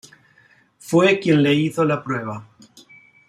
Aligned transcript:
Fue 0.79 1.19
quien 1.19 1.43
le 1.43 1.53
hizo 1.53 1.85
la 1.85 2.03
prueba. 2.03 2.47